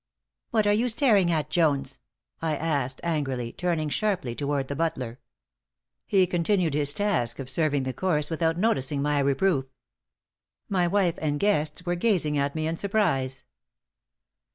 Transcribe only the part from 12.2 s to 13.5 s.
at me in surprise.